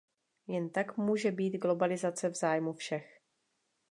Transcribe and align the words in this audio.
Jen 0.47 0.69
tak 0.69 0.97
může 0.97 1.31
být 1.31 1.49
globalizace 1.57 2.29
v 2.29 2.35
zájmu 2.35 2.73
všech. 2.73 3.19